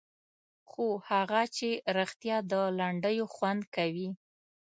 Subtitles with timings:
[0.69, 4.09] خو هغه چې رښتیا د لنډیو خوند کوي.